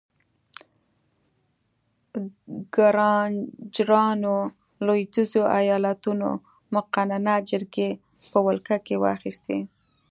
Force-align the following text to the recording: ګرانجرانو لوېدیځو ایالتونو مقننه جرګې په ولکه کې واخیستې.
ګرانجرانو 2.75 4.35
لوېدیځو 4.85 5.43
ایالتونو 5.59 6.29
مقننه 6.75 7.33
جرګې 7.49 7.89
په 8.31 8.37
ولکه 8.45 8.75
کې 8.85 8.95
واخیستې. 9.03 9.59